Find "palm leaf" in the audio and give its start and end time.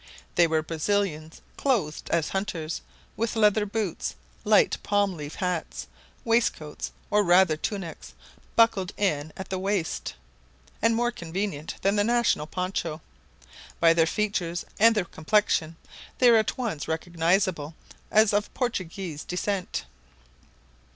4.81-5.35